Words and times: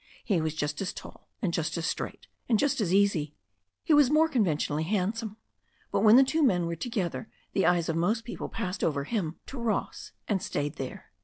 He 0.23 0.41
was 0.41 0.55
just 0.55 0.81
as 0.81 0.93
tall, 0.93 1.29
and 1.43 1.53
just 1.53 1.77
as 1.77 1.85
straight, 1.85 2.25
and 2.49 2.57
just 2.57 2.81
as 2.81 2.91
easy. 2.91 3.35
He 3.83 3.93
was 3.93 4.09
more 4.09 4.27
conventionally 4.27 4.81
handsome. 4.85 5.37
But 5.91 5.99
when 5.99 6.15
the 6.15 6.23
two 6.23 6.41
men 6.41 6.65
were 6.65 6.75
together 6.75 7.29
the 7.53 7.67
eyes 7.67 7.87
of 7.87 7.95
most 7.95 8.23
people 8.23 8.49
passed 8.49 8.83
over 8.83 9.03
him 9.03 9.35
to 9.45 9.59
Ross 9.59 10.11
and 10.27 10.41
stayed 10.41 10.77
there. 10.77 11.11